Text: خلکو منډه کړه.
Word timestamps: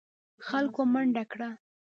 خلکو 0.47 0.81
منډه 0.93 1.23
کړه. 1.31 1.49